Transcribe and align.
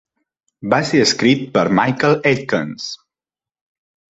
Va 0.73 0.79
ser 0.91 1.01
escrit 1.07 1.45
per 1.57 1.65
Michael 1.81 2.17
Aitkens. 2.33 2.89